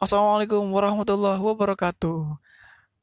Assalamualaikum 0.00 0.72
warahmatullahi 0.72 1.36
wabarakatuh. 1.36 2.40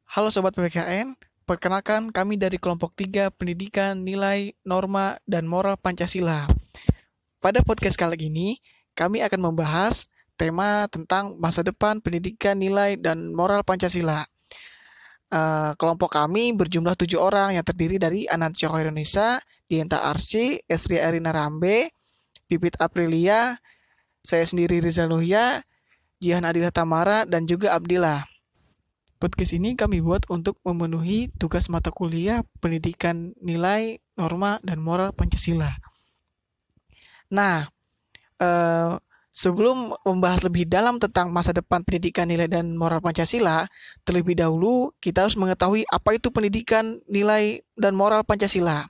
Halo 0.09 0.33
Sobat 0.33 0.57
PPKN, 0.57 1.13
perkenalkan 1.45 2.09
kami 2.09 2.41
dari 2.41 2.57
kelompok 2.57 2.97
3 2.97 3.29
Pendidikan, 3.29 4.01
Nilai, 4.01 4.57
Norma, 4.65 5.21
dan 5.29 5.45
Moral 5.45 5.77
Pancasila. 5.77 6.49
Pada 7.37 7.61
podcast 7.61 7.93
kali 7.93 8.17
ini, 8.25 8.57
kami 8.97 9.21
akan 9.21 9.53
membahas 9.53 10.09
tema 10.33 10.89
tentang 10.89 11.37
masa 11.37 11.61
depan 11.61 12.01
pendidikan, 12.01 12.57
nilai, 12.57 12.97
dan 12.97 13.37
moral 13.37 13.61
Pancasila. 13.61 14.25
Uh, 15.29 15.77
kelompok 15.77 16.09
kami 16.09 16.57
berjumlah 16.57 16.97
tujuh 16.97 17.21
orang 17.21 17.53
yang 17.53 17.61
terdiri 17.61 18.01
dari 18.01 18.25
Anand 18.25 18.57
Coko 18.57 18.81
Indonesia, 18.81 19.37
Dienta 19.69 20.09
Arsy, 20.09 20.57
Estri 20.65 20.97
Erina 20.97 21.29
Rambe, 21.29 21.96
Pipit 22.47 22.79
Aprilia, 22.79 23.59
saya 24.23 24.47
sendiri 24.47 24.79
Rizal 24.79 25.11
Nuhya, 25.11 25.67
Jihan 26.23 26.47
Adila 26.47 26.71
Tamara, 26.71 27.27
dan 27.27 27.45
juga 27.45 27.75
Abdillah. 27.75 28.23
Podcast 29.17 29.51
ini 29.51 29.73
kami 29.73 29.99
buat 29.99 30.23
untuk 30.31 30.61
memenuhi 30.63 31.33
tugas 31.35 31.67
mata 31.67 31.91
kuliah 31.91 32.45
pendidikan 32.61 33.33
nilai, 33.41 33.99
norma, 34.15 34.61
dan 34.63 34.79
moral 34.79 35.09
Pancasila. 35.11 35.73
Nah, 37.33 37.65
eh, 38.37 38.93
sebelum 39.37 39.93
membahas 40.01 40.41
lebih 40.41 40.65
dalam 40.65 40.97
tentang 40.97 41.29
masa 41.29 41.53
depan 41.53 41.85
pendidikan 41.85 42.25
nilai 42.25 42.49
dan 42.49 42.73
moral 42.73 43.01
Pancasila, 43.01 43.69
terlebih 44.01 44.33
dahulu 44.33 44.89
kita 44.97 45.29
harus 45.29 45.37
mengetahui 45.37 45.85
apa 45.89 46.17
itu 46.17 46.33
pendidikan 46.33 46.97
nilai 47.05 47.61
dan 47.77 47.93
moral 47.93 48.25
Pancasila. 48.25 48.89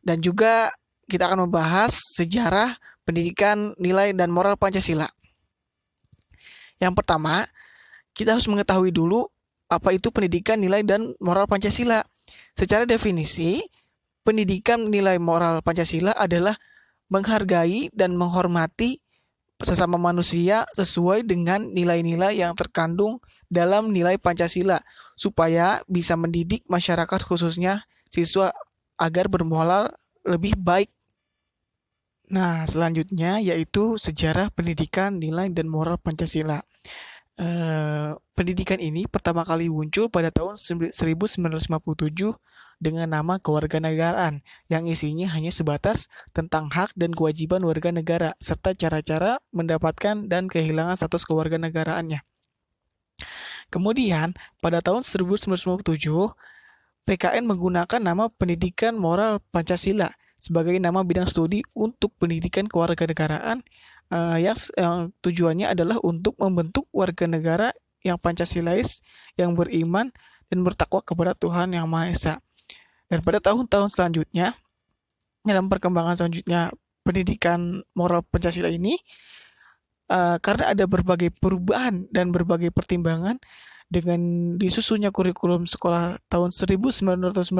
Dan 0.00 0.24
juga 0.24 0.72
kita 1.10 1.26
akan 1.26 1.50
membahas 1.50 1.98
sejarah 2.14 2.78
pendidikan 3.02 3.74
nilai 3.82 4.14
dan 4.14 4.30
moral 4.30 4.54
Pancasila. 4.54 5.10
Yang 6.78 6.94
pertama, 7.02 7.50
kita 8.14 8.38
harus 8.38 8.46
mengetahui 8.46 8.94
dulu 8.94 9.26
apa 9.66 9.90
itu 9.94 10.14
pendidikan 10.14 10.62
nilai 10.62 10.86
dan 10.86 11.18
moral 11.18 11.50
Pancasila. 11.50 12.06
Secara 12.54 12.86
definisi, 12.86 13.58
pendidikan 14.22 14.88
nilai 14.88 15.18
moral 15.18 15.58
Pancasila 15.66 16.14
adalah 16.14 16.54
menghargai 17.10 17.90
dan 17.90 18.14
menghormati 18.14 19.02
sesama 19.60 20.00
manusia 20.00 20.64
sesuai 20.72 21.26
dengan 21.26 21.68
nilai-nilai 21.68 22.40
yang 22.40 22.56
terkandung 22.56 23.20
dalam 23.50 23.90
nilai 23.90 24.16
Pancasila 24.16 24.80
supaya 25.18 25.82
bisa 25.90 26.14
mendidik 26.14 26.64
masyarakat 26.70 27.20
khususnya 27.26 27.84
siswa 28.08 28.54
agar 28.96 29.26
bermoral 29.26 29.90
lebih 30.24 30.54
baik 30.56 30.88
Nah, 32.30 32.62
selanjutnya 32.62 33.42
yaitu 33.42 33.98
sejarah 33.98 34.54
pendidikan, 34.54 35.18
nilai, 35.18 35.50
dan 35.50 35.66
moral 35.66 35.98
Pancasila. 35.98 36.62
Eh, 37.34 38.10
pendidikan 38.38 38.78
ini 38.78 39.10
pertama 39.10 39.42
kali 39.42 39.66
muncul 39.66 40.06
pada 40.06 40.30
tahun 40.30 40.54
1957 40.54 42.38
dengan 42.78 43.10
nama 43.10 43.42
kewarganegaraan 43.42 44.46
yang 44.70 44.86
isinya 44.86 45.26
hanya 45.34 45.50
sebatas 45.50 46.06
tentang 46.30 46.70
hak 46.70 46.94
dan 46.94 47.10
kewajiban 47.10 47.66
warga 47.66 47.90
negara 47.90 48.38
serta 48.38 48.78
cara-cara 48.78 49.42
mendapatkan 49.50 50.30
dan 50.30 50.46
kehilangan 50.46 51.00
status 51.00 51.26
kewarganegaraannya. 51.26 52.22
Kemudian, 53.74 54.38
pada 54.62 54.78
tahun 54.78 55.02
1957, 55.02 56.36
PKN 57.08 57.42
menggunakan 57.48 58.00
nama 58.00 58.30
Pendidikan 58.30 58.94
Moral 58.94 59.42
Pancasila 59.50 60.19
sebagai 60.40 60.74
nama 60.80 61.04
bidang 61.04 61.28
studi 61.28 61.60
untuk 61.76 62.16
pendidikan 62.16 62.64
kewarganegaraan 62.64 63.60
uh, 64.08 64.40
yang, 64.40 64.56
yang 64.74 65.12
tujuannya 65.20 65.68
adalah 65.68 66.00
untuk 66.00 66.34
membentuk 66.40 66.88
warga 66.90 67.28
negara 67.28 67.68
yang 68.00 68.16
Pancasilais, 68.16 69.04
yang 69.36 69.52
beriman 69.52 70.08
dan 70.48 70.58
bertakwa 70.64 71.04
kepada 71.04 71.36
Tuhan 71.36 71.76
Yang 71.76 71.86
Maha 71.86 72.06
Esa. 72.08 72.34
Dan 73.12 73.20
pada 73.20 73.38
tahun-tahun 73.44 73.92
selanjutnya, 73.92 74.56
dalam 75.44 75.68
perkembangan 75.68 76.16
selanjutnya 76.16 76.72
pendidikan 77.04 77.84
moral 77.92 78.24
Pancasila 78.24 78.72
ini, 78.72 78.96
uh, 80.08 80.40
karena 80.40 80.72
ada 80.72 80.88
berbagai 80.88 81.36
perubahan 81.36 82.08
dan 82.08 82.32
berbagai 82.32 82.72
pertimbangan, 82.72 83.36
dengan 83.90 84.54
disusunnya 84.54 85.10
kurikulum 85.10 85.66
sekolah 85.66 86.22
tahun 86.30 86.54
1994 86.54 87.50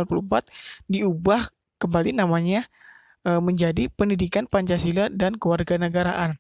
diubah 0.86 1.50
kembali 1.80 2.12
namanya 2.12 2.68
e, 3.24 3.40
menjadi 3.40 3.88
pendidikan 3.88 4.44
Pancasila 4.44 5.08
dan 5.08 5.40
kewarganegaraan 5.40 6.36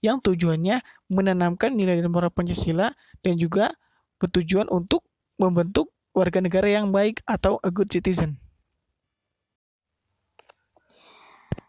yang 0.00 0.18
tujuannya 0.24 0.80
menanamkan 1.12 1.76
nilai 1.76 2.00
dan 2.00 2.08
moral 2.08 2.32
Pancasila 2.32 2.96
dan 3.20 3.36
juga 3.36 3.76
bertujuan 4.16 4.66
untuk 4.72 5.04
membentuk 5.36 5.92
warga 6.16 6.42
negara 6.42 6.66
yang 6.66 6.90
baik 6.90 7.22
atau 7.28 7.62
a 7.62 7.70
good 7.70 7.86
citizen. 7.92 8.40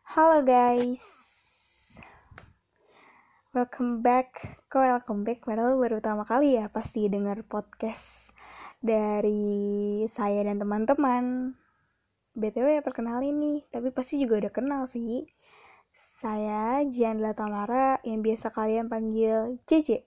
Halo 0.10 0.42
guys, 0.42 1.06
welcome 3.54 4.02
back. 4.02 4.34
Kok 4.74 4.82
welcome 4.82 5.22
back? 5.22 5.46
Padahal 5.46 5.78
baru 5.78 6.02
pertama 6.02 6.26
kali 6.26 6.58
ya 6.58 6.66
pasti 6.74 7.06
dengar 7.06 7.46
podcast 7.46 8.34
dari 8.82 10.02
saya 10.10 10.50
dan 10.50 10.58
teman-teman. 10.58 11.54
BTW 12.40 12.80
ya 12.80 12.84
perkenalin 12.84 13.36
nih, 13.36 13.60
tapi 13.70 13.92
pasti 13.92 14.18
juga 14.18 14.40
udah 14.40 14.54
kenal 14.56 14.82
sih. 14.88 15.28
Saya 16.20 16.84
Jiandla 16.88 17.36
Tamara 17.36 18.00
yang 18.08 18.24
biasa 18.24 18.52
kalian 18.56 18.88
panggil 18.88 19.60
JJ. 19.68 20.04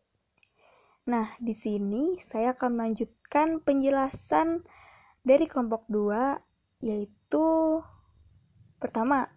Nah, 1.08 1.34
di 1.40 1.52
sini 1.52 2.16
saya 2.20 2.56
akan 2.56 2.78
melanjutkan 2.78 3.60
penjelasan 3.60 4.64
dari 5.22 5.46
kelompok 5.46 5.86
2 5.86 6.82
yaitu 6.82 7.78
pertama 8.82 9.30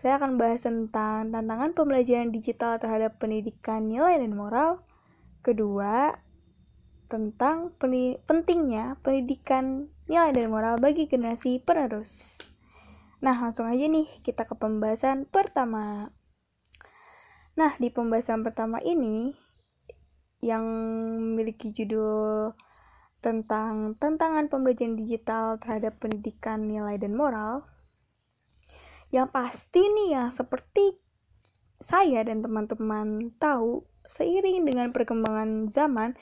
saya 0.00 0.18
akan 0.18 0.34
bahas 0.34 0.66
tentang 0.66 1.30
tantangan 1.30 1.78
pembelajaran 1.78 2.34
digital 2.34 2.80
terhadap 2.82 3.22
pendidikan 3.22 3.86
nilai 3.86 4.18
dan 4.18 4.34
moral. 4.34 4.82
Kedua, 5.46 6.10
tentang 7.06 7.70
pentingnya 8.26 8.98
pendidikan 9.06 9.86
nilai 10.12 10.36
dan 10.36 10.52
moral 10.52 10.76
bagi 10.76 11.08
generasi 11.08 11.56
penerus. 11.64 12.36
Nah, 13.24 13.32
langsung 13.32 13.64
aja 13.64 13.88
nih 13.88 14.04
kita 14.20 14.44
ke 14.44 14.52
pembahasan 14.52 15.24
pertama. 15.24 16.12
Nah, 17.56 17.72
di 17.80 17.88
pembahasan 17.88 18.44
pertama 18.44 18.76
ini 18.84 19.32
yang 20.44 20.68
memiliki 21.32 21.72
judul 21.72 22.52
tentang 23.24 23.96
tantangan 23.96 24.52
pembelajaran 24.52 25.00
digital 25.00 25.56
terhadap 25.56 25.96
pendidikan 25.96 26.68
nilai 26.68 27.00
dan 27.00 27.16
moral. 27.16 27.64
Yang 29.08 29.32
pasti 29.32 29.80
nih 29.80 30.08
ya, 30.12 30.24
seperti 30.36 31.00
saya 31.88 32.20
dan 32.26 32.44
teman-teman 32.44 33.32
tahu, 33.40 33.86
seiring 34.04 34.68
dengan 34.68 34.92
perkembangan 34.92 35.72
zaman, 35.72 36.18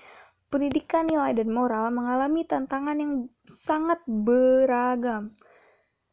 pendidikan 0.50 1.06
nilai 1.06 1.32
dan 1.32 1.48
moral 1.54 1.94
mengalami 1.94 2.42
tantangan 2.42 2.98
yang 2.98 3.14
sangat 3.54 4.02
beragam. 4.04 5.38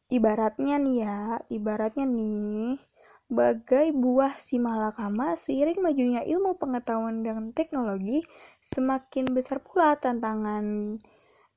Ibaratnya 0.08 0.80
nih 0.80 0.98
ya, 1.04 1.20
ibaratnya 1.52 2.08
nih, 2.08 2.80
bagai 3.28 3.92
buah 3.92 4.40
si 4.40 4.56
malakama 4.56 5.36
seiring 5.36 5.84
majunya 5.84 6.24
ilmu 6.24 6.56
pengetahuan 6.56 7.28
dan 7.28 7.52
teknologi, 7.52 8.24
semakin 8.64 9.36
besar 9.36 9.60
pula 9.60 10.00
tantangan 10.00 10.96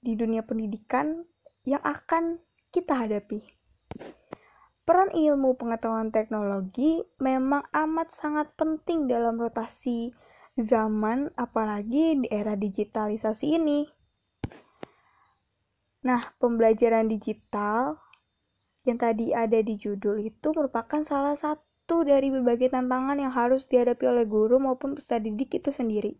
di 0.03 0.13
dunia 0.19 0.43
pendidikan 0.43 1.23
yang 1.63 1.85
akan 1.85 2.43
kita 2.75 3.07
hadapi. 3.07 3.45
Peran 4.83 5.15
ilmu 5.15 5.55
pengetahuan 5.55 6.11
teknologi 6.11 6.99
memang 7.23 7.63
amat 7.71 8.11
sangat 8.11 8.51
penting 8.59 9.07
dalam 9.07 9.39
rotasi 9.39 10.11
zaman 10.63 11.33
apalagi 11.35 12.21
di 12.25 12.29
era 12.29 12.55
digitalisasi 12.57 13.59
ini. 13.59 13.89
Nah, 16.01 16.33
pembelajaran 16.41 17.13
digital 17.13 18.01
yang 18.89 18.97
tadi 18.97 19.37
ada 19.37 19.61
di 19.61 19.77
judul 19.77 20.25
itu 20.25 20.57
merupakan 20.57 21.05
salah 21.05 21.37
satu 21.37 22.01
dari 22.09 22.33
berbagai 22.33 22.73
tantangan 22.73 23.21
yang 23.21 23.33
harus 23.33 23.69
dihadapi 23.69 24.09
oleh 24.09 24.25
guru 24.25 24.57
maupun 24.57 24.97
peserta 24.97 25.21
didik 25.21 25.61
itu 25.61 25.69
sendiri. 25.69 26.17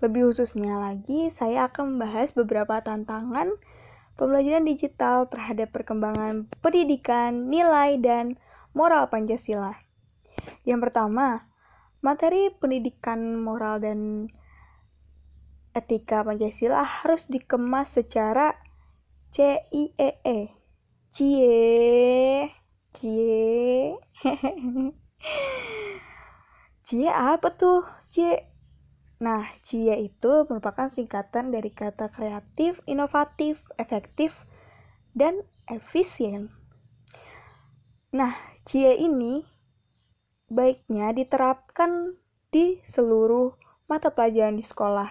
Lebih 0.00 0.32
khususnya 0.32 0.76
lagi, 0.76 1.28
saya 1.32 1.68
akan 1.68 1.96
membahas 1.96 2.32
beberapa 2.32 2.80
tantangan 2.84 3.52
pembelajaran 4.16 4.64
digital 4.64 5.28
terhadap 5.28 5.72
perkembangan 5.72 6.48
pendidikan, 6.60 7.48
nilai, 7.48 8.00
dan 8.00 8.40
moral 8.76 9.08
Pancasila. 9.08 9.76
Yang 10.68 10.88
pertama, 10.88 11.48
materi 12.06 12.54
pendidikan 12.54 13.34
moral 13.34 13.82
dan 13.82 14.30
etika 15.74 16.22
Pancasila 16.22 16.86
harus 16.86 17.26
dikemas 17.26 17.90
secara 17.98 18.54
CIEE. 19.34 20.54
Cie, 21.10 22.46
cie. 22.94 23.98
Cie 26.86 27.10
apa 27.10 27.48
tuh? 27.58 27.82
Cie. 28.14 28.46
Nah, 29.18 29.42
Cie 29.66 29.98
itu 30.06 30.32
merupakan 30.46 30.86
singkatan 30.86 31.50
dari 31.50 31.74
kata 31.74 32.14
kreatif, 32.14 32.78
inovatif, 32.86 33.58
efektif, 33.74 34.30
dan 35.18 35.42
efisien. 35.66 36.54
Nah, 38.14 38.38
Cie 38.62 38.94
ini 39.02 39.55
baiknya 40.46 41.10
diterapkan 41.12 42.14
di 42.50 42.78
seluruh 42.86 43.54
mata 43.90 44.10
pelajaran 44.10 44.58
di 44.58 44.64
sekolah. 44.64 45.10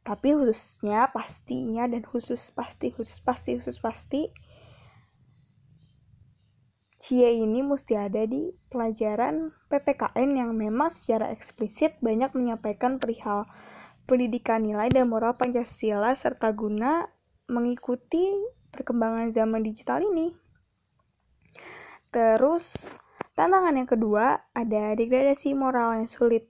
Tapi 0.00 0.32
khususnya 0.32 1.12
pastinya 1.12 1.84
dan 1.86 2.02
khusus 2.02 2.40
pasti 2.56 2.90
khusus 2.90 3.20
pasti 3.20 3.60
khusus 3.60 3.78
pasti 3.78 4.32
Cie 7.00 7.32
ini 7.32 7.64
mesti 7.64 7.96
ada 7.96 8.28
di 8.28 8.52
pelajaran 8.68 9.56
PPKN 9.72 10.36
yang 10.36 10.52
memang 10.52 10.92
secara 10.92 11.32
eksplisit 11.32 11.96
banyak 12.04 12.28
menyampaikan 12.36 13.00
perihal 13.00 13.48
pendidikan 14.04 14.60
nilai 14.60 14.92
dan 14.92 15.08
moral 15.08 15.32
Pancasila 15.32 16.12
serta 16.12 16.52
guna 16.52 17.08
mengikuti 17.48 18.20
perkembangan 18.68 19.32
zaman 19.32 19.64
digital 19.64 20.04
ini. 20.04 20.36
Terus, 22.12 22.68
tantangan 23.40 23.72
yang 23.72 23.88
kedua 23.88 24.44
ada 24.52 24.92
degradasi 24.92 25.56
moral 25.56 26.04
yang 26.04 26.12
sulit 26.12 26.44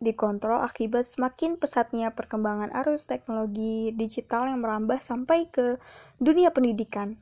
dikontrol 0.00 0.64
akibat 0.64 1.04
semakin 1.04 1.60
pesatnya 1.60 2.08
perkembangan 2.08 2.72
arus 2.80 3.04
teknologi 3.04 3.92
digital 3.92 4.48
yang 4.48 4.64
merambah 4.64 4.96
sampai 5.04 5.52
ke 5.52 5.76
dunia 6.16 6.48
pendidikan. 6.48 7.20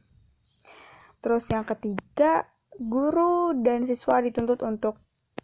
Terus 1.19 1.51
yang 1.51 1.67
ketiga, 1.67 2.47
guru 2.79 3.51
dan 3.59 3.83
siswa 3.91 4.23
dituntut 4.23 4.63
untuk 4.63 4.95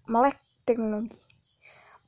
melek 0.07 0.39
teknologi. 0.63 1.19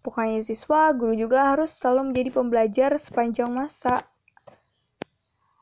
Bukannya 0.07 0.47
siswa, 0.47 0.95
guru 0.95 1.19
juga 1.19 1.53
harus 1.53 1.75
selalu 1.75 2.15
menjadi 2.15 2.31
pembelajar 2.39 2.91
sepanjang 3.03 3.51
masa. 3.51 4.07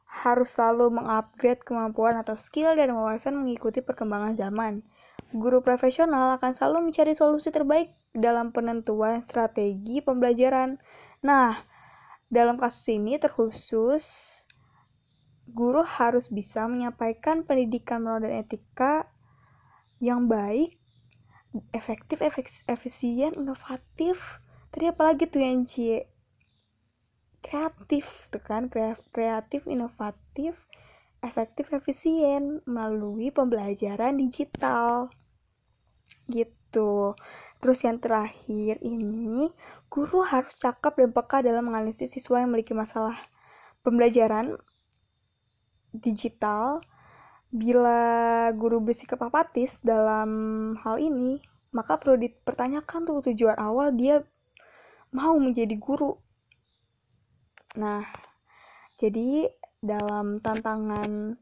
Harus 0.05 0.53
selalu 0.53 1.01
mengupgrade 1.01 1.65
kemampuan 1.65 2.21
atau 2.21 2.37
skill 2.37 2.77
dan 2.77 2.93
wawasan 2.93 3.33
mengikuti 3.33 3.81
perkembangan 3.81 4.37
zaman. 4.37 4.85
Guru 5.35 5.59
profesional 5.63 6.39
akan 6.39 6.53
selalu 6.55 6.91
mencari 6.91 7.15
solusi 7.17 7.51
terbaik 7.51 7.91
dalam 8.15 8.55
penentuan 8.55 9.21
strategi 9.21 9.99
pembelajaran. 9.99 10.79
Nah, 11.27 11.59
dalam 12.31 12.59
kasus 12.59 12.87
ini 12.91 13.19
terkhusus 13.19 14.03
guru 15.47 15.87
harus 15.87 16.27
bisa 16.27 16.67
menyampaikan 16.67 17.47
pendidikan 17.47 18.03
moral 18.03 18.27
dan 18.27 18.43
etika 18.43 19.07
yang 20.03 20.27
baik, 20.27 20.77
efektif, 21.71 22.21
efisien, 22.67 23.33
inovatif. 23.39 24.19
Tadi 24.75 24.85
apalagi 24.91 25.25
tuh 25.31 25.41
yang 25.41 25.65
C? 25.65 26.05
Kreatif 27.41 28.11
tuh 28.35 28.43
kan, 28.43 28.67
kreatif, 29.15 29.65
inovatif, 29.71 30.59
efektif, 31.23 31.73
efisien 31.73 32.61
melalui 32.69 33.31
pembelajaran 33.31 34.17
digital. 34.17 35.09
Gitu. 36.29 37.15
Terus 37.63 37.79
yang 37.85 37.99
terakhir 38.03 38.81
ini, 38.85 39.49
guru 39.89 40.21
harus 40.27 40.53
cakap 40.61 40.99
dan 41.01 41.11
peka 41.15 41.41
dalam 41.41 41.71
menganalisis 41.71 42.13
siswa 42.13 42.45
yang 42.45 42.53
memiliki 42.53 42.77
masalah 42.77 43.17
pembelajaran 43.81 44.61
digital 45.97 46.85
Bila 47.57 48.51
guru 48.59 48.83
bersikap 48.83 49.23
apatis 49.23 49.79
dalam 49.79 50.29
hal 50.83 50.99
ini, 50.99 51.39
maka 51.71 51.95
perlu 51.95 52.19
dipertanyakan 52.19 53.07
tuh 53.07 53.23
tujuan 53.31 53.55
awal 53.57 53.95
dia 53.95 54.27
mau 55.15 55.39
menjadi 55.39 55.79
guru. 55.79 56.19
Nah, 57.79 58.03
jadi 58.99 59.47
dalam 59.87 60.43
tantangan 60.43 61.39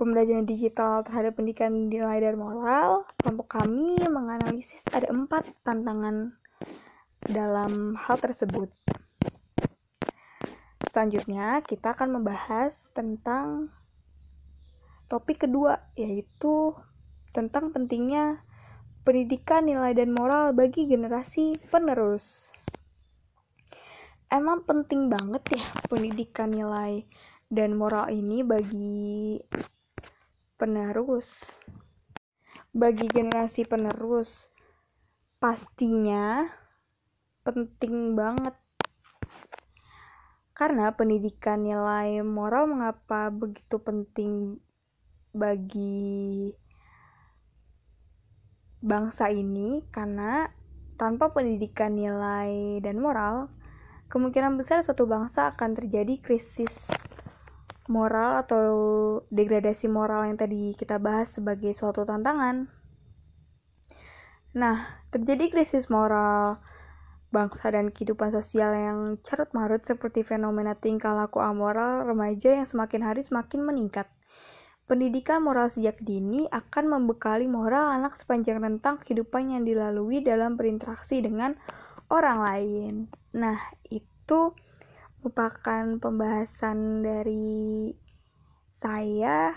pembelajaran 0.00 0.48
digital 0.48 1.04
terhadap 1.04 1.36
pendidikan 1.36 1.92
nilai 1.92 2.24
dan 2.24 2.40
moral, 2.40 3.04
kelompok 3.20 3.60
kami 3.60 4.00
menganalisis 4.08 4.80
ada 4.88 5.10
empat 5.12 5.44
tantangan 5.60 6.32
dalam 7.28 7.98
hal 8.00 8.16
tersebut. 8.16 8.72
Selanjutnya, 10.90 11.60
kita 11.66 11.92
akan 11.92 12.16
membahas 12.16 12.72
tentang 12.96 13.70
Topik 15.10 15.42
kedua 15.42 15.74
yaitu 15.98 16.70
tentang 17.34 17.74
pentingnya 17.74 18.38
pendidikan 19.02 19.66
nilai 19.66 19.90
dan 19.90 20.14
moral 20.14 20.54
bagi 20.54 20.86
generasi 20.86 21.58
penerus. 21.66 22.46
Emang 24.30 24.62
penting 24.62 25.10
banget 25.10 25.58
ya 25.58 25.66
pendidikan 25.90 26.54
nilai 26.54 27.02
dan 27.50 27.74
moral 27.74 28.08
ini 28.14 28.46
bagi 28.46 29.42
penerus. 30.54 31.50
Bagi 32.70 33.10
generasi 33.10 33.66
penerus 33.66 34.46
pastinya 35.42 36.46
penting 37.42 38.14
banget 38.14 38.54
karena 40.54 40.92
pendidikan 40.92 41.64
nilai 41.64 42.20
moral 42.20 42.68
mengapa 42.68 43.32
begitu 43.32 43.80
penting 43.80 44.60
bagi 45.32 46.52
bangsa 48.84 49.32
ini 49.32 49.82
karena 49.88 50.52
tanpa 51.00 51.32
pendidikan 51.32 51.96
nilai 51.96 52.76
dan 52.84 53.00
moral, 53.00 53.48
kemungkinan 54.12 54.60
besar 54.60 54.84
suatu 54.84 55.08
bangsa 55.08 55.48
akan 55.56 55.72
terjadi 55.72 56.20
krisis 56.20 56.92
moral 57.90 58.46
atau 58.46 58.64
degradasi 59.34 59.90
moral 59.90 60.30
yang 60.30 60.38
tadi 60.38 60.78
kita 60.78 61.02
bahas 61.02 61.34
sebagai 61.34 61.74
suatu 61.74 62.06
tantangan. 62.06 62.70
Nah, 64.54 65.02
terjadi 65.10 65.50
krisis 65.50 65.90
moral 65.90 66.62
bangsa 67.30 67.70
dan 67.70 67.94
kehidupan 67.94 68.34
sosial 68.34 68.74
yang 68.74 68.98
carut 69.22 69.50
marut 69.54 69.82
seperti 69.86 70.26
fenomena 70.26 70.74
tingkah 70.74 71.14
laku 71.14 71.38
amoral 71.38 72.02
remaja 72.02 72.58
yang 72.58 72.66
semakin 72.66 73.02
hari 73.06 73.22
semakin 73.22 73.62
meningkat. 73.62 74.06
Pendidikan 74.90 75.46
moral 75.46 75.70
sejak 75.70 76.02
dini 76.02 76.50
akan 76.50 76.90
membekali 76.90 77.46
moral 77.46 77.94
anak 77.94 78.18
sepanjang 78.18 78.58
rentang 78.58 78.98
kehidupan 78.98 79.54
yang 79.54 79.62
dilalui 79.62 80.18
dalam 80.18 80.58
berinteraksi 80.58 81.22
dengan 81.22 81.54
orang 82.10 82.38
lain. 82.42 82.94
Nah, 83.38 83.58
itu 83.86 84.50
merupakan 85.20 86.00
pembahasan 86.00 87.04
dari 87.04 87.92
saya. 88.72 89.52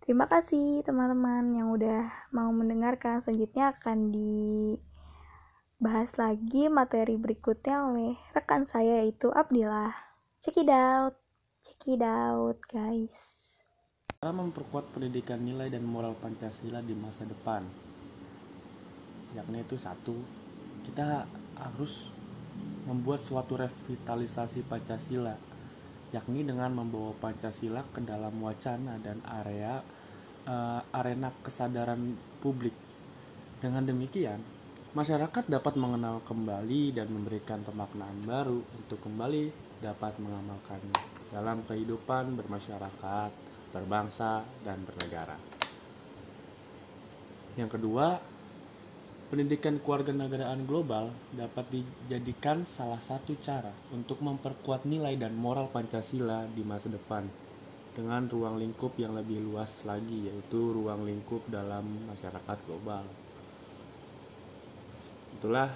Terima 0.00 0.26
kasih 0.26 0.82
teman-teman 0.82 1.52
yang 1.54 1.70
udah 1.70 2.10
mau 2.32 2.48
mendengarkan. 2.50 3.20
Selanjutnya 3.22 3.76
akan 3.76 4.10
dibahas 5.76 6.10
lagi 6.16 6.66
materi 6.72 7.20
berikutnya 7.20 7.86
oleh 7.92 8.16
rekan 8.32 8.64
saya 8.64 9.04
yaitu 9.04 9.30
Abdillah. 9.30 9.92
Check 10.40 10.56
it 10.64 10.72
out. 10.72 11.20
Check 11.60 11.84
it 11.86 12.00
out, 12.00 12.56
guys. 12.72 13.36
Cara 14.18 14.32
memperkuat 14.32 14.90
pendidikan 14.96 15.44
nilai 15.44 15.68
dan 15.68 15.84
moral 15.84 16.16
Pancasila 16.16 16.80
di 16.80 16.96
masa 16.96 17.28
depan 17.28 17.90
yakni 19.34 19.62
itu 19.62 19.78
satu 19.78 20.14
kita 20.82 21.26
harus 21.54 22.10
membuat 22.88 23.20
suatu 23.24 23.58
revitalisasi 23.58 24.64
Pancasila 24.68 25.36
yakni 26.10 26.42
dengan 26.42 26.74
membawa 26.74 27.14
Pancasila 27.18 27.86
ke 27.94 28.02
dalam 28.02 28.34
wacana 28.42 28.98
dan 28.98 29.22
area 29.26 29.78
uh, 30.48 30.82
arena 30.90 31.30
kesadaran 31.44 32.18
publik 32.42 32.74
dengan 33.62 33.86
demikian 33.86 34.42
masyarakat 34.90 35.46
dapat 35.46 35.78
mengenal 35.78 36.18
kembali 36.26 36.96
dan 36.96 37.08
memberikan 37.14 37.62
pemaknaan 37.62 38.26
baru 38.26 38.58
untuk 38.58 38.98
kembali 39.06 39.54
dapat 39.78 40.18
mengamalkannya 40.18 40.98
dalam 41.30 41.62
kehidupan 41.62 42.34
bermasyarakat 42.34 43.50
berbangsa, 43.70 44.42
dan 44.66 44.82
bernegara. 44.82 45.38
Yang 47.58 47.78
kedua, 47.78 48.18
pendidikan 49.30 49.78
keluarga 49.78 50.10
negaraan 50.10 50.66
global 50.66 51.14
dapat 51.30 51.70
dijadikan 51.70 52.66
salah 52.66 52.98
satu 52.98 53.38
cara 53.38 53.70
untuk 53.94 54.18
memperkuat 54.20 54.84
nilai 54.84 55.14
dan 55.14 55.38
moral 55.38 55.70
Pancasila 55.70 56.50
di 56.50 56.66
masa 56.66 56.90
depan 56.90 57.30
dengan 57.94 58.26
ruang 58.26 58.58
lingkup 58.58 58.98
yang 58.98 59.14
lebih 59.14 59.38
luas 59.38 59.86
lagi 59.86 60.26
yaitu 60.26 60.74
ruang 60.74 61.06
lingkup 61.06 61.46
dalam 61.46 62.10
masyarakat 62.10 62.58
global. 62.66 63.06
Itulah 65.38 65.70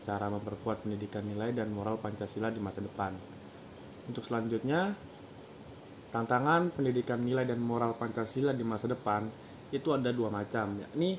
cara 0.00 0.26
memperkuat 0.32 0.88
pendidikan 0.88 1.22
nilai 1.28 1.52
dan 1.52 1.68
moral 1.68 2.00
Pancasila 2.00 2.48
di 2.48 2.64
masa 2.64 2.80
depan. 2.80 3.12
Untuk 4.08 4.24
selanjutnya, 4.24 4.96
Tantangan 6.14 6.70
pendidikan 6.70 7.18
nilai 7.18 7.42
dan 7.42 7.58
moral 7.58 7.98
Pancasila 7.98 8.54
di 8.54 8.62
masa 8.62 8.86
depan 8.86 9.26
itu 9.74 9.90
ada 9.90 10.14
dua 10.14 10.30
macam 10.30 10.78
yakni 10.78 11.18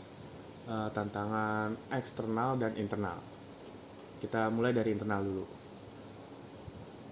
uh, 0.70 0.90
tantangan 0.92 1.74
eksternal 1.94 2.58
dan 2.58 2.74
internal. 2.78 3.18
Kita 4.22 4.50
mulai 4.50 4.74
dari 4.74 4.94
internal 4.94 5.22
dulu. 5.22 5.46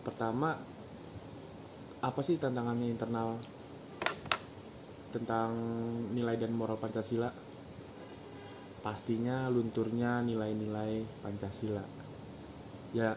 Pertama 0.03 0.57
apa 2.03 2.21
sih 2.25 2.35
tantangannya 2.35 2.89
internal? 2.89 3.39
Tentang 5.13 5.53
nilai 6.11 6.35
dan 6.35 6.51
moral 6.51 6.81
Pancasila. 6.81 7.29
Pastinya 8.83 9.47
lunturnya 9.47 10.19
nilai-nilai 10.25 11.05
Pancasila. 11.23 11.85
Ya 12.91 13.15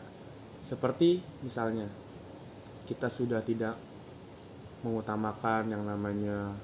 seperti 0.62 1.20
misalnya 1.42 1.88
kita 2.86 3.10
sudah 3.10 3.42
tidak 3.42 3.74
mengutamakan 4.86 5.74
yang 5.74 5.82
namanya 5.82 6.54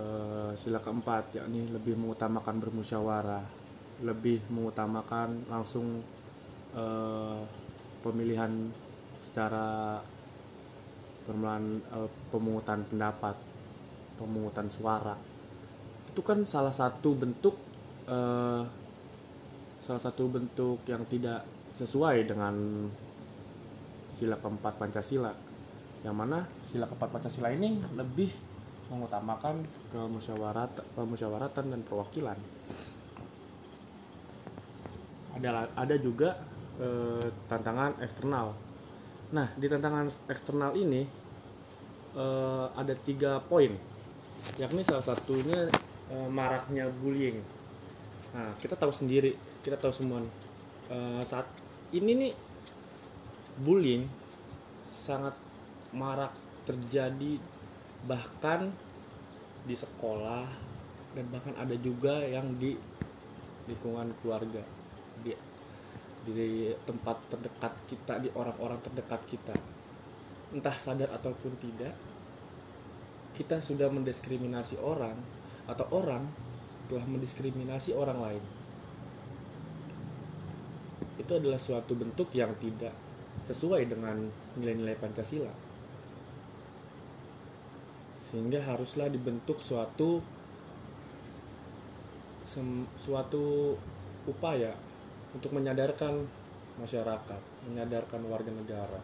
uh, 0.00 0.50
sila 0.56 0.80
keempat 0.80 1.36
yakni 1.36 1.68
lebih 1.68 2.00
mengutamakan 2.00 2.56
bermusyawarah 2.56 3.60
lebih 4.00 4.40
mengutamakan 4.48 5.44
langsung 5.48 6.00
uh, 6.72 7.40
pemilihan 8.00 8.72
secara 9.20 10.00
permulaan 11.28 11.84
uh, 11.92 12.08
pemungutan 12.32 12.80
pendapat 12.88 13.36
pemungutan 14.16 14.72
suara. 14.72 15.16
Itu 16.08 16.24
kan 16.24 16.42
salah 16.48 16.72
satu 16.72 17.12
bentuk 17.12 17.56
uh, 18.08 18.64
salah 19.80 20.00
satu 20.00 20.28
bentuk 20.32 20.80
yang 20.88 21.04
tidak 21.08 21.44
sesuai 21.76 22.24
dengan 22.24 22.88
sila 24.08 24.40
keempat 24.40 24.80
Pancasila. 24.80 25.32
Yang 26.00 26.16
mana 26.16 26.38
sila 26.64 26.88
keempat 26.88 27.20
Pancasila 27.20 27.52
ini 27.52 27.84
lebih 27.92 28.32
mengutamakan 28.90 29.62
kemusyawarat 29.94 30.82
pemusyawaratan 30.98 31.64
dan 31.70 31.80
perwakilan. 31.86 32.38
Ada 35.38 35.70
ada 35.78 35.96
juga 35.96 36.34
e, 36.74 36.88
tantangan 37.46 38.02
eksternal. 38.02 38.52
Nah 39.30 39.48
di 39.54 39.66
tantangan 39.70 40.10
eksternal 40.26 40.74
ini 40.74 41.06
e, 42.18 42.26
ada 42.74 42.94
tiga 42.98 43.38
poin 43.38 43.72
yakni 44.58 44.82
salah 44.82 45.06
satunya 45.06 45.70
e, 46.10 46.16
maraknya 46.26 46.90
bullying. 46.90 47.38
Nah 48.34 48.58
kita 48.58 48.74
tahu 48.74 48.90
sendiri 48.90 49.38
kita 49.62 49.78
tahu 49.78 49.94
semua 49.94 50.18
e, 50.90 51.22
saat 51.22 51.46
ini 51.94 52.26
nih 52.26 52.32
bullying 53.62 54.02
sangat 54.90 55.38
marak 55.94 56.34
terjadi 56.66 57.38
bahkan 58.08 58.72
di 59.64 59.76
sekolah 59.76 60.48
dan 61.12 61.26
bahkan 61.28 61.52
ada 61.58 61.76
juga 61.76 62.24
yang 62.24 62.56
di 62.56 62.78
lingkungan 63.68 64.14
keluarga 64.22 64.64
di 65.20 65.36
di 66.20 66.68
tempat 66.84 67.16
terdekat 67.32 67.72
kita 67.88 68.20
di 68.20 68.28
orang-orang 68.36 68.80
terdekat 68.84 69.20
kita 69.24 69.56
entah 70.52 70.76
sadar 70.76 71.12
ataupun 71.16 71.56
tidak 71.60 71.96
kita 73.36 73.60
sudah 73.60 73.88
mendiskriminasi 73.88 74.80
orang 74.80 75.16
atau 75.64 75.86
orang 75.92 76.24
telah 76.88 77.06
mendiskriminasi 77.06 77.94
orang 77.96 78.18
lain 78.20 78.44
itu 81.20 81.32
adalah 81.36 81.60
suatu 81.60 81.92
bentuk 81.94 82.32
yang 82.32 82.56
tidak 82.56 82.96
sesuai 83.44 83.88
dengan 83.88 84.16
nilai-nilai 84.56 84.96
Pancasila. 84.96 85.69
Sehingga 88.30 88.62
haruslah 88.62 89.10
dibentuk 89.10 89.58
suatu 89.58 90.22
suatu 92.98 93.78
upaya 94.26 94.74
untuk 95.34 95.54
menyadarkan 95.54 96.26
masyarakat, 96.78 97.42
menyadarkan 97.70 98.22
warga 98.26 98.50
negara 98.50 98.98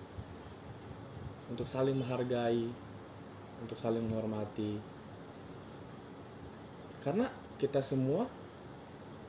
untuk 1.47 1.67
saling 1.67 1.95
menghargai, 1.95 2.67
untuk 3.63 3.79
saling 3.79 4.03
menghormati. 4.03 4.83
Karena 7.03 7.31
kita 7.55 7.79
semua 7.79 8.27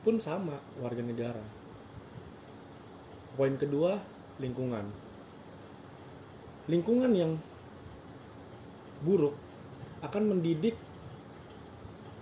pun 0.02 0.18
sama 0.18 0.58
warga 0.82 1.02
negara. 1.02 1.44
Poin 3.38 3.54
kedua, 3.54 4.02
lingkungan. 4.42 4.90
Lingkungan 6.66 7.12
yang 7.14 7.32
buruk 9.06 9.47
akan 10.04 10.22
mendidik 10.34 10.76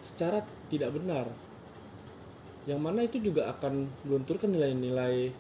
secara 0.01 0.41
tidak 0.73 0.95
benar. 0.97 1.27
Yang 2.67 2.81
mana 2.83 3.01
itu 3.07 3.19
juga 3.23 3.51
akan 3.53 3.87
melunturkan 4.07 4.51
nilai-nilai 4.51 5.31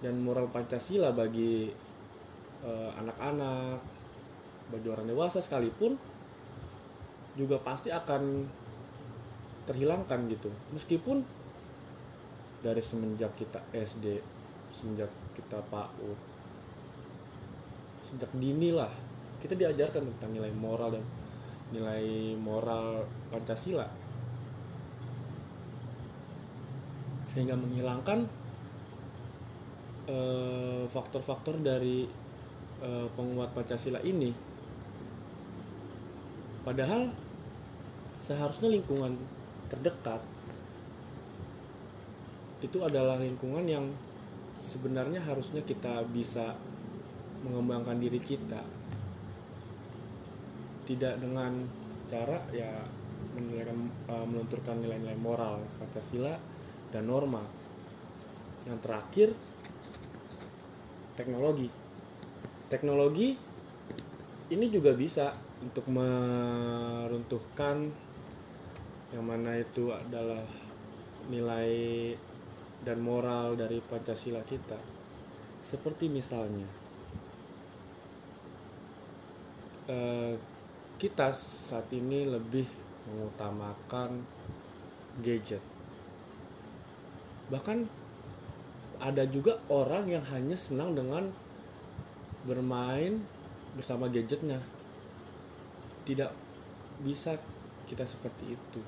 dan 0.00 0.20
moral 0.20 0.48
Pancasila 0.48 1.12
bagi 1.12 1.68
eh, 2.64 2.90
anak-anak, 3.00 3.80
bagi 4.72 4.88
orang 4.88 5.06
dewasa 5.08 5.44
sekalipun 5.44 5.96
juga 7.34 7.60
pasti 7.60 7.92
akan 7.92 8.48
terhilangkan 9.68 10.20
gitu. 10.30 10.48
Meskipun 10.72 11.24
dari 12.64 12.80
semenjak 12.80 13.36
kita 13.36 13.60
SD 13.76 14.24
semenjak 14.72 15.12
kita 15.36 15.60
PAUD 15.68 16.18
sejak 18.00 18.32
dini 18.40 18.72
lah 18.72 18.88
kita 19.38 19.52
diajarkan 19.52 20.08
tentang 20.16 20.32
nilai 20.32 20.52
moral 20.56 20.96
dan 20.96 21.04
nilai 21.72 22.36
moral 22.36 23.06
Pancasila. 23.32 23.88
Sehingga 27.24 27.56
menghilangkan 27.56 28.28
eh, 30.10 30.84
faktor-faktor 30.90 31.62
dari 31.62 32.04
eh, 32.84 33.08
penguat 33.16 33.56
Pancasila 33.56 34.02
ini. 34.04 34.34
Padahal 36.64 37.12
seharusnya 38.20 38.72
lingkungan 38.72 39.20
terdekat 39.68 40.24
itu 42.64 42.80
adalah 42.80 43.20
lingkungan 43.20 43.68
yang 43.68 43.84
sebenarnya 44.56 45.20
harusnya 45.20 45.60
kita 45.60 46.00
bisa 46.08 46.56
mengembangkan 47.44 48.00
diri 48.00 48.16
kita 48.16 48.64
tidak 50.84 51.20
dengan 51.20 51.64
cara 52.06 52.38
ya 52.52 52.84
menilaikan 53.34 53.90
uh, 54.06 54.26
melunturkan 54.28 54.78
nilai-nilai 54.78 55.18
moral 55.18 55.58
Pancasila 55.80 56.38
dan 56.94 57.10
norma 57.10 57.42
yang 58.64 58.78
terakhir 58.78 59.34
teknologi 61.18 61.68
teknologi 62.70 63.34
ini 64.52 64.66
juga 64.70 64.94
bisa 64.94 65.34
untuk 65.64 65.88
meruntuhkan 65.88 67.88
yang 69.14 69.24
mana 69.24 69.56
itu 69.56 69.88
adalah 69.94 70.44
nilai 71.32 71.72
dan 72.84 73.00
moral 73.00 73.56
dari 73.56 73.80
Pancasila 73.80 74.44
kita. 74.44 74.76
Seperti 75.64 76.12
misalnya, 76.12 76.68
eh, 79.88 80.36
kita 80.96 81.30
saat 81.34 81.90
ini 81.90 82.26
lebih 82.28 82.66
mengutamakan 83.10 84.22
gadget. 85.20 85.60
Bahkan 87.52 87.86
ada 89.02 89.26
juga 89.28 89.60
orang 89.68 90.08
yang 90.08 90.24
hanya 90.32 90.56
senang 90.56 90.96
dengan 90.96 91.28
bermain 92.48 93.20
bersama 93.76 94.08
gadgetnya. 94.08 94.62
Tidak 96.08 96.30
bisa 97.02 97.36
kita 97.84 98.06
seperti 98.08 98.54
itu. 98.54 98.80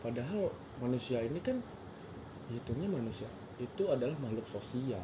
Padahal 0.00 0.48
manusia 0.80 1.20
ini 1.20 1.42
kan 1.42 1.60
hitungnya 2.46 2.86
manusia 2.86 3.26
itu 3.58 3.88
adalah 3.90 4.14
makhluk 4.22 4.46
sosial 4.46 5.02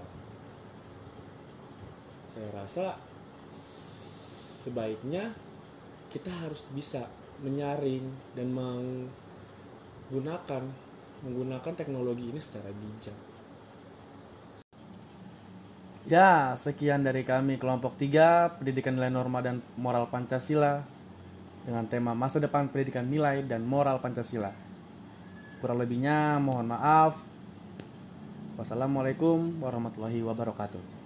saya 2.32 2.48
rasa 2.56 2.96
sebaiknya 3.52 5.36
kita 6.12 6.28
harus 6.44 6.60
bisa 6.76 7.08
menyaring 7.40 8.04
dan 8.36 8.52
menggunakan 8.52 10.60
menggunakan 11.24 11.72
teknologi 11.72 12.28
ini 12.28 12.36
secara 12.36 12.68
bijak. 12.68 13.16
Ya, 16.04 16.52
sekian 16.58 17.06
dari 17.06 17.22
kami 17.24 17.56
kelompok 17.56 17.96
3 17.96 18.60
Pendidikan 18.60 18.92
Nilai 18.98 19.08
Norma 19.08 19.40
dan 19.40 19.64
Moral 19.78 20.10
Pancasila 20.10 20.82
dengan 21.62 21.86
tema 21.86 22.10
masa 22.12 22.42
depan 22.42 22.66
pendidikan 22.66 23.06
nilai 23.06 23.46
dan 23.46 23.62
moral 23.62 24.02
Pancasila. 24.02 24.50
Kurang 25.62 25.78
lebihnya 25.78 26.42
mohon 26.42 26.74
maaf. 26.74 27.22
Wassalamualaikum 28.58 29.62
warahmatullahi 29.62 30.26
wabarakatuh. 30.26 31.01